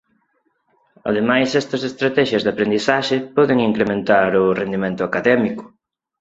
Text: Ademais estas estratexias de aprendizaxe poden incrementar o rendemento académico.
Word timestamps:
Ademais 1.09 1.49
estas 1.61 1.81
estratexias 1.89 2.43
de 2.43 2.51
aprendizaxe 2.53 3.17
poden 3.37 3.57
incrementar 3.69 4.29
o 4.43 4.45
rendemento 4.61 5.01
académico. 5.09 5.63